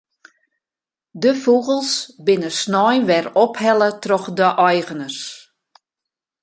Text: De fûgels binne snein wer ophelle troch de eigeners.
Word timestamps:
De 1.21 1.31
fûgels 1.41 1.93
binne 2.25 2.51
snein 2.59 3.01
wer 3.09 3.25
ophelle 3.43 3.89
troch 4.03 4.27
de 4.37 4.47
eigeners. 4.67 5.19